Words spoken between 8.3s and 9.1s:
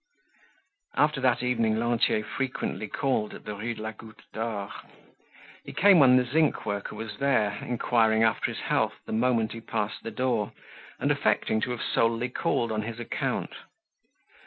his health